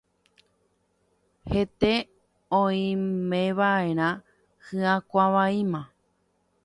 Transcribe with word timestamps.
hete 1.51 1.93
oimeva'erã 2.61 4.09
hyakuãvaíma 4.65 5.81